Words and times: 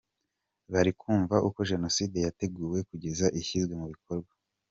Bari 0.71 0.91
kumva 0.99 1.35
uko 1.47 1.59
Jenoside 1.71 2.17
yateguwe 2.25 2.77
kugeza 2.89 3.25
ishyizwe 3.39 3.73
mu 3.81 3.87
bikorwa. 3.93 4.31